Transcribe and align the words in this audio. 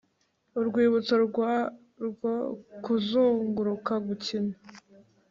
Urwibutso 0.59 1.13
rwarwo 1.27 2.33
kuzunguruka 2.83 3.93
gukina 4.07 4.55